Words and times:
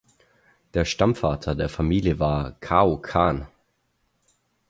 Der 0.73 0.83
Stammvater 0.83 1.53
der 1.53 1.69
Familie 1.69 2.17
war 2.17 2.53
Cao 2.53 2.97
Can. 2.99 3.45